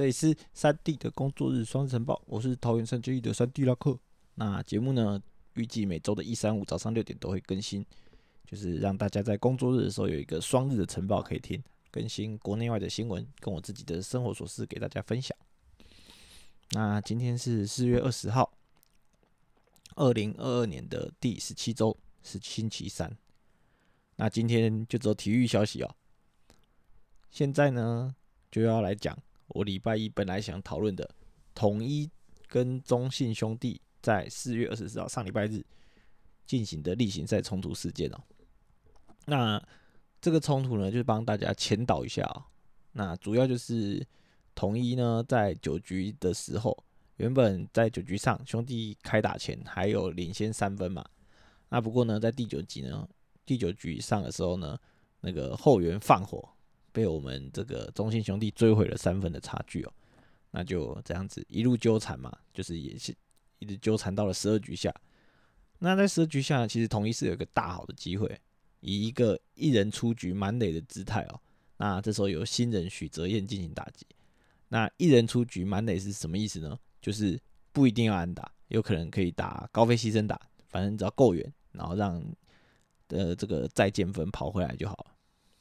[0.00, 3.98] 这里是三 D 的工作日双晨报，我是桃园三结义的三 D 拉克。
[4.36, 5.22] 那节目呢，
[5.52, 7.84] 预计每周的一三五早上六点都会更新，
[8.46, 15.36] 就是让大家在工作日的时候有一个双日的晨报可以听，更新国内外的新闻，跟我自己的生活琐事给大家分享。
[16.70, 18.50] 那今天是四月二十号，
[19.96, 23.14] 二零二二年的第十七周，是星期三。
[24.16, 25.94] 那今天就走体育消息哦。
[27.30, 28.16] 现在呢，
[28.50, 29.14] 就要来讲
[29.50, 31.08] 我礼拜一本来想讨论的
[31.54, 32.10] 统一
[32.48, 35.64] 跟中信兄弟在四月二十四号上礼拜日
[36.46, 38.18] 进行的例行赛冲突事件哦。
[39.26, 39.62] 那
[40.20, 42.42] 这个冲突呢，就是帮大家前导一下哦。
[42.92, 44.04] 那主要就是
[44.54, 46.76] 统一呢，在九局的时候，
[47.16, 51.04] 原本在九局上兄弟开打前还有领先三分嘛。
[51.68, 53.08] 那不过呢，在第九局呢，
[53.46, 54.76] 第九局上的时候呢，
[55.20, 56.48] 那个后援放火。
[56.92, 59.92] 被我们这个中信兄弟追回了三分的差距哦，
[60.50, 63.14] 那就这样子一路纠缠嘛，就是也是
[63.58, 64.94] 一直纠缠到了十二局下。
[65.78, 68.40] 那在十二局下，其实统一是有一个大好的机会，
[68.80, 71.40] 以一个一人出局满垒的姿态哦。
[71.78, 74.06] 那这时候由新人许哲彦进行打击。
[74.68, 76.78] 那一人出局满垒是什么意思呢？
[77.00, 77.40] 就是
[77.72, 82.22] 不一定要安打，有可能可以打高飞牺牲打，反正只要够远，然后让
[83.08, 85.14] 呃这个再见分跑回来就好了。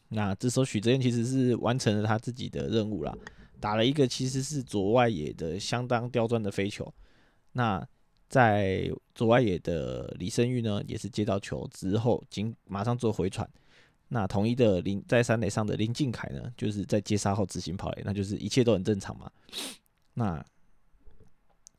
[0.09, 3.15] 那这时候许哲彦其实是完成了他自己的任务啦，
[3.59, 6.91] 打了一个其实是左外野的相当刁钻的飞球。
[7.51, 7.87] 那
[8.27, 13.49] 在左外野的李胜玉呢，也是接到球之后，经马上做回传。
[14.07, 19.31] 那统一的林在三垒上的林敬凯呢，就是在接杀后执行跑垒，那就是一切都很正常嘛。
[20.15, 20.43] 那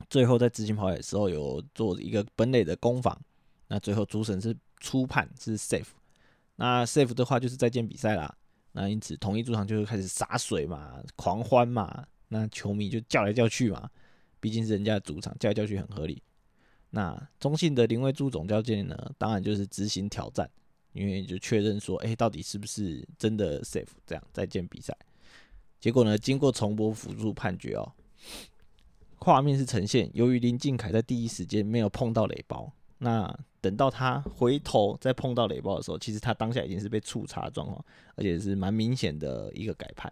[0.09, 3.19] 最后在执行跑垒的时候有做一个本垒的攻防，
[3.67, 5.87] 那最后主审是初判是 safe。
[6.61, 8.31] 那 safe 的话就是再见比赛啦。
[8.73, 12.05] 那因此统一主场就会开始洒水嘛，狂欢嘛。
[12.27, 13.89] 那球迷就叫来叫去嘛，
[14.39, 16.21] 毕竟是人家主场，叫来叫去很合理。
[16.91, 20.47] 那中信的林威柱总教练呢，当然就是执行挑战，
[20.93, 24.95] 因为就确认说，哎，到底是不是真的 safe 这样再见比赛？
[25.79, 27.91] 结果呢，经过重播辅助判决哦，
[29.17, 32.71] 画面是呈现，由于林敬凯在第一时间没有碰到垒包。
[33.03, 37.83] 那等到他回头再碰到雷暴的时候，其实他当下已经是被触查状况，
[38.15, 40.11] 而且是蛮明显的一个改判。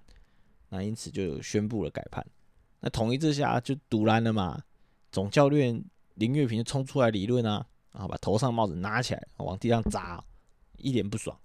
[0.69, 2.25] 那因此就宣布了改判。
[2.79, 4.59] 那统一这下就堵拦了嘛，
[5.11, 5.79] 总教练
[6.15, 10.23] 林月平就冲出来理论啊，然后把头上帽子拿起来往地上砸，
[10.77, 11.37] 一脸不爽。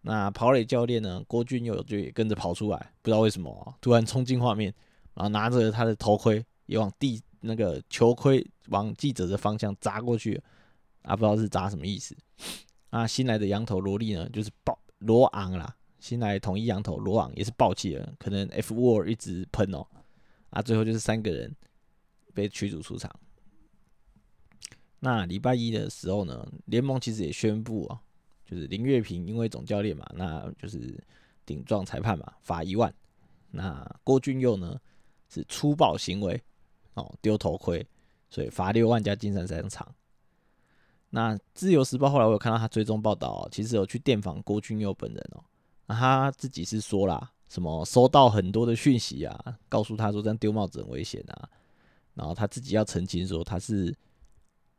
[0.00, 4.72] 那跑垒教练呢，郭俊佑就也跟着跑出来，不知道为什么突然冲进画面，
[5.12, 10.42] 然后拿着他的头盔也往地那个球盔往记者的方向砸过去。
[11.04, 12.14] 啊，不知道是砸什么意思。
[12.90, 15.74] 啊，新来的羊头萝莉呢，就是暴罗昂啦。
[15.98, 19.86] 新来统一羊头罗昂也是暴气了，可能 F war 一直喷哦。
[20.50, 21.54] 啊，最后就是三个人
[22.34, 23.10] 被驱逐出场。
[25.00, 28.00] 那礼拜一的时候呢，联盟其实也宣布啊，
[28.44, 31.02] 就是林月平因为总教练嘛，那就是
[31.44, 32.94] 顶撞裁判嘛，罚一万。
[33.50, 34.80] 那郭俊佑呢
[35.28, 36.40] 是粗暴行为
[36.94, 37.86] 哦，丢头盔，
[38.30, 39.94] 所以罚六万加金山三场。
[41.16, 45.44] 那自由时报后来我有看到他追踪报道，其实有去电访郭俊佑本人哦，
[45.86, 51.48] 那他自己是说啦，什么收到很多的讯息啊，告诉他说这样丢帽子很危险啊，
[52.14, 53.96] 然后他自己要澄清说他是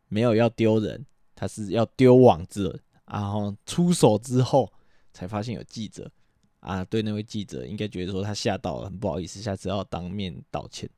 [0.09, 4.69] 没有要丢人，他是要丢网子，然后出手之后
[5.13, 6.11] 才发现有记者
[6.59, 10.89] 啊，对那位记者应该觉得说他吓到了，很不好意思，下次要当面道歉。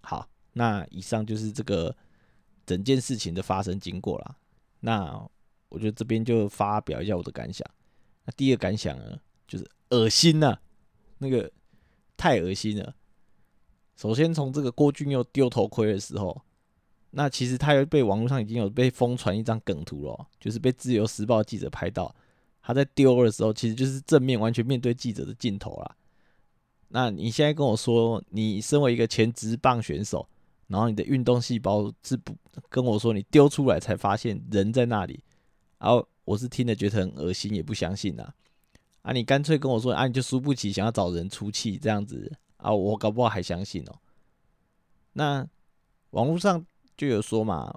[0.00, 1.94] 好，那以上就是这个。
[2.64, 4.36] 整件事情的发生经过啦，
[4.80, 5.28] 那
[5.68, 7.66] 我觉得这边就发表一下我的感想。
[8.24, 9.18] 那第一个感想呢，
[9.48, 10.56] 就是恶心呐，
[11.18, 11.50] 那个
[12.16, 12.94] 太恶心了。
[13.96, 16.40] 首先从这个郭俊佑丢头盔的时候，
[17.10, 22.14] 那其实他又被网络上已经有被疯传一张梗图了，就是被自由时报记者拍到
[22.62, 25.96] 他在丢的时候，其实就是正面完全面对记者的镜头啦。
[26.88, 30.28] 那你现在跟我说，你身为一个前职棒选手。
[30.72, 32.34] 然后你的运动细胞是不
[32.70, 35.22] 跟我说你丢出来才发现人在那里，
[35.78, 38.32] 然后我是听了觉得很恶心，也不相信呐。
[39.02, 43.98] 啊，你干脆跟我说啊，你就输不起，想要找人出气这样子啊，我搞不好还相信哦。
[45.12, 45.46] 那
[46.12, 46.64] 网络上
[46.96, 47.70] 就有说嘛，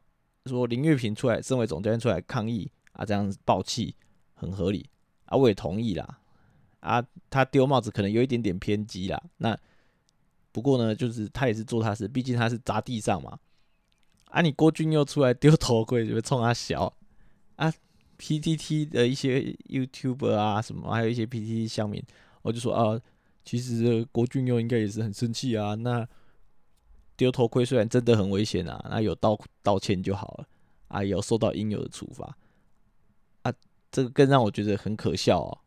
[0.45, 3.94] 说林月平出来，身为总教练出来抗议啊，这样子爆气
[4.36, 4.89] 很合理
[5.25, 6.21] 啊，我也同意啦。
[6.80, 9.59] 啊，他丢帽子可能有一点点偏激啦，那。
[10.56, 13.38] 不过呢，就是他也是做他事，毕竟他是砸地上嘛。
[14.30, 16.96] 啊，你郭俊又出来丢头盔，就会冲他笑
[17.57, 17.74] 啊。
[18.16, 22.02] P T T 的一些 YouTuber 啊什么，还有一些 P T T 乡民，
[22.42, 22.98] 我就说啊，
[23.44, 25.75] 其实郭俊佑应该也是很生气啊。
[25.75, 26.07] 那
[27.18, 30.48] 丢头盔虽然真的很危险啊，那有道道歉就好了
[30.88, 32.34] 啊，有受到应有的处罚
[33.42, 33.51] 啊，
[33.92, 35.58] 这个更让我觉得很可笑哦。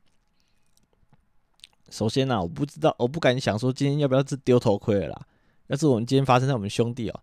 [1.90, 5.26] 首先呢，我不知道，我不敢想说今天要不要是丢头盔了啦。
[5.68, 7.20] 要是我们今天发生在我们兄弟哦，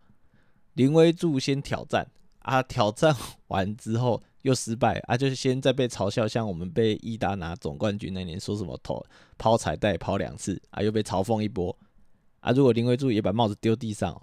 [0.74, 2.08] 林威柱先挑战
[2.40, 3.16] 啊，挑战
[3.48, 9.04] 完之后又失败啊，就是先在被嘲笑，像我们被伊达拿总冠军那年说什么投
[9.38, 11.76] 抛彩带抛两次啊，又被嘲讽一波
[12.40, 12.52] 啊。
[12.52, 14.14] 如果林威柱也把帽子丢地上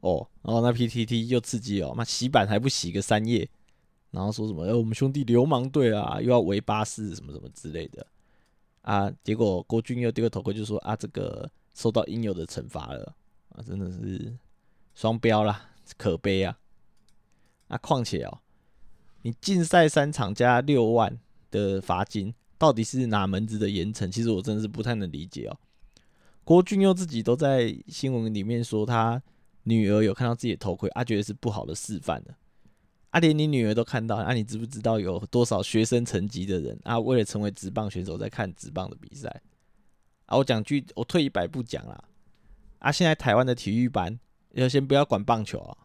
[0.00, 3.46] 哦，然后那 PTT 又刺激哦，妈洗板还不洗个三页，
[4.10, 8.06] 然后说什么哎我们兄弟流氓队啊，又要围巴士什么什么之类的
[8.88, 13.14] 啊，结果郭俊又丢个头盔就说啊，这个受到应有的惩罚了
[13.50, 13.60] 啊。
[13.62, 14.34] 真的是
[14.94, 15.68] 双标啦，
[15.98, 16.58] 可悲啊！
[17.66, 18.40] 啊况且哦，
[19.20, 21.18] 你禁赛三场加六万
[21.50, 24.10] 的罚金，到底是哪门子的严惩？
[24.10, 25.58] 其实我真的是不太能理解哦。
[26.42, 29.22] 郭俊佑自己都在新闻里面说，他
[29.64, 32.34] 女儿有看到自己的头盔，啊，觉得是不好的示范的。
[33.10, 39.28] 啊，连你女儿都看到，啊，你知不知道有多少学生层级的人啊，为了成为职棒选手在看职棒的比赛？
[40.26, 42.04] 啊，我讲句，我退一百步讲啦。
[42.80, 44.18] 啊，现在台湾的体育班
[44.52, 45.76] 要先不要管棒球啊，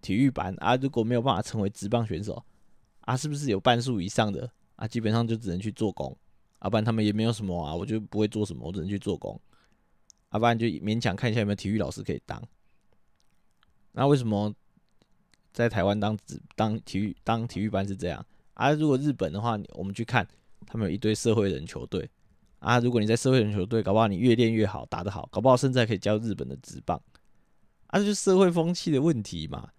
[0.00, 2.42] 体育班啊，如果没有办法成为职棒选手
[3.02, 6.16] 啊，是不是有半数以上的啊，基本上就只能去做工，
[6.60, 9.38] 啊不然他们也没有什么啊，我就不会做什么，我只能去做工，
[10.30, 12.42] 啊不然就勉强看一下有没有体育老师可以当。
[13.92, 14.54] 那为什么
[15.52, 18.24] 在台湾当职当体育当体育班是这样
[18.54, 18.72] 啊？
[18.72, 20.26] 如果日本的话，我们去看，
[20.66, 22.08] 他们有一堆社会人球队。
[22.60, 27.00] 啊，如果你在社会人球队，搞不好你越练越好，打得好，搞不好甚至还可以教日本的职棒。
[27.86, 29.70] 啊，这就是社会风气的问题嘛。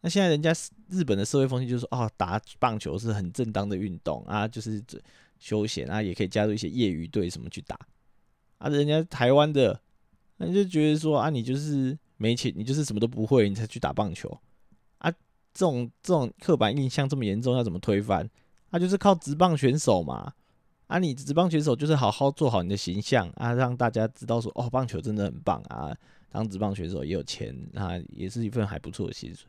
[0.00, 0.50] 那现在人家
[0.88, 4.82] 日本的社会风气就是说，哦，打棒球是很正当的运动啊，就是
[5.38, 7.78] 休闲啊，也可以加入一些业余队什么去打。
[8.56, 9.78] 啊，人家台湾的，
[10.38, 14.40] 那就觉得说，啊，你就是没钱，你就是什么都不会，你才去打棒球。
[15.52, 18.28] 这种这种刻板印象这么严重，要怎么推翻？
[18.70, 20.32] 他就是靠职棒选手嘛。
[20.88, 25.96] 啊，你职棒选手就是好好做好你的形象啊，让大家知道说哦，棒球真的很棒啊，
[26.28, 29.48] 当职棒选手也有钱啊，也是一份还不错的薪水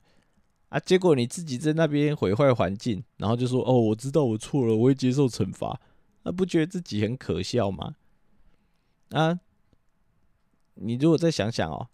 [0.70, 0.80] 啊。
[0.80, 5.82] 结果你自己在那边毁坏环境，然后就说哦，我知道我错了，我会接受惩罚，
[6.24, 7.96] 那不觉得自己很可笑吗？
[9.10, 9.38] 啊，
[10.76, 11.90] 你如果再想想哦，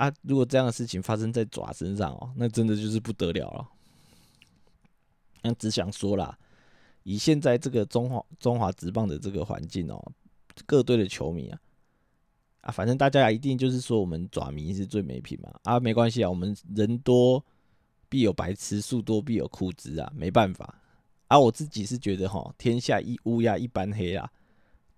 [0.00, 3.68] 啊，如果这样的事情发生在爪身上哦，那真的就是不得了了。
[5.42, 6.38] 那只想说啦。
[7.02, 10.12] 以现在这个中华中华职棒的这个环境哦，
[10.66, 11.58] 各队的球迷啊，
[12.60, 17.42] 啊，反正大家一定就是说我们爪迷是最没品嘛，啊，没关系啊，我们人多
[18.10, 20.74] 必有白痴，树多必有枯枝啊，没办法。
[21.28, 24.30] 啊，我自己是觉得哈，天下一乌鸦一般黑啊，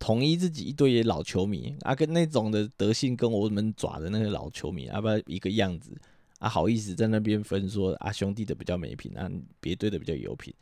[0.02, 5.96] 统一自己一堆老球迷啊，跟那种的德性跟我们爪的那个老球迷啊，不一个样子
[6.40, 10.52] 啊，好意思在那边分说啊兄弟的比较没品啊，别队的比较有品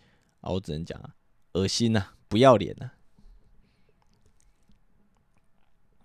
[0.42, 1.14] 啊，我只能讲啊。
[1.54, 2.90] 恶心呐，不要脸呐！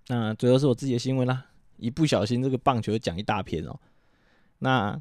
[0.07, 3.77] 那最后是我自己的新闻啦，一不小心这个棒球讲一大篇哦。
[4.59, 4.99] 那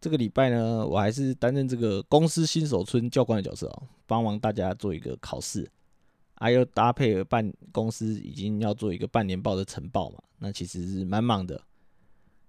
[0.00, 5.70] 这个礼拜呢，我还是担任这个公司新手村教官的角色哦，帮忙大家做一个考试，
[6.36, 10.22] 还有搭配了办公司已经要做一个半年报的晨报嘛。
[10.38, 11.60] 那其实是蛮忙的。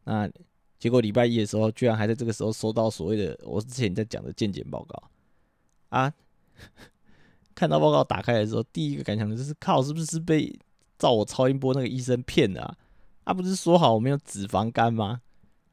[0.04, 0.30] 那
[0.80, 5.04] 结果礼拜一的时候，居然还在这个时候收到所谓的我之前在讲的健检报告
[5.90, 6.14] 啊！
[7.56, 10.58] 看到报告打开的时候，第一个感想就是靠，是不是被
[11.00, 12.78] 照我超音波那个医生骗的啊？
[13.26, 15.22] 他不是说好我没有脂肪肝吗？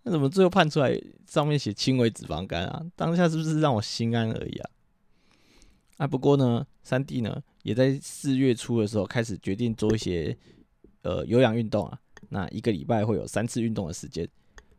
[0.03, 2.85] 那怎么最后判出来上面写轻微脂肪肝啊？
[2.97, 4.71] 当下是不是让我心安而已啊？
[5.99, 10.37] 啊，不过呢，三弟呢也在四月初的时候开始决定做一些
[11.03, 11.99] 呃有氧运动啊，
[12.29, 14.29] 那一个礼拜会有三次运动的时间，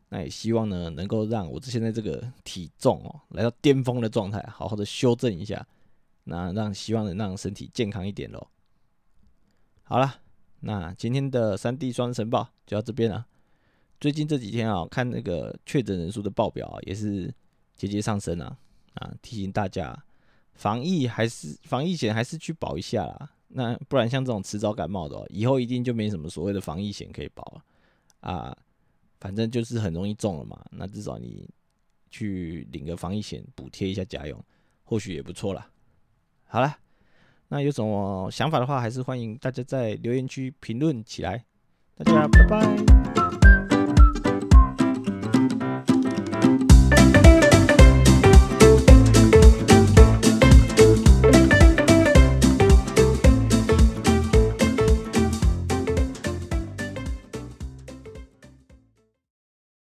[0.08, 5.66] 那也希望呢能够让我现在这个体重哦来到巅峰的状态，好好的修正一下。
[6.28, 8.48] 那让希望能让身体健康一点喽。
[9.84, 10.16] 好了，
[10.58, 13.24] 那今天的三 D 双晨报就到这边了。
[14.00, 17.32] 最近这几天啊，看那个确诊人数的报表啊，也是
[17.76, 18.58] 节节上升啊。
[18.94, 19.96] 啊，提醒大家，
[20.56, 23.30] 防疫还是防疫险还是去保一下啦。
[23.48, 27.64] 那不然像这种迟早感冒的，以后一定就没什么所谓的防疫险可以保了
[28.20, 28.56] 啊。
[29.18, 31.48] 反正就是很容易中了嘛，那至少你
[32.10, 34.38] 去领个防疫险补贴一下家用，
[34.84, 35.70] 或许也不错啦。
[36.44, 36.76] 好了，
[37.48, 41.44] 那有什么想法的话，还是欢迎大家在留言区评论起来。
[41.96, 43.55] 大家拜拜。